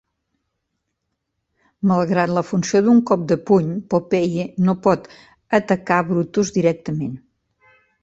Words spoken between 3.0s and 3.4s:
cop de